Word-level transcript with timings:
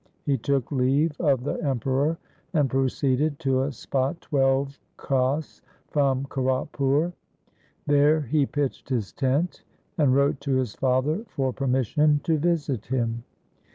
He 0.25 0.35
took 0.35 0.71
leave 0.71 1.11
of 1.21 1.43
the 1.43 1.63
Emperor 1.63 2.17
and 2.55 2.71
proceeded 2.71 3.37
to 3.41 3.61
a 3.61 3.71
spot 3.71 4.19
twelve 4.19 4.79
kos 4.97 5.61
from 5.89 6.25
Kiratpur. 6.25 7.13
There 7.85 8.21
he 8.21 8.47
pitched 8.47 8.89
his 8.89 9.13
tent, 9.13 9.61
and 9.99 10.15
wrote 10.15 10.41
to 10.41 10.53
his 10.55 10.73
father 10.73 11.23
for 11.27 11.53
permission 11.53 12.19
to 12.23 12.39
visit 12.39 12.87
him. 12.87 13.25